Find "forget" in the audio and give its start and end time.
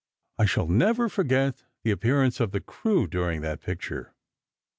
1.09-1.61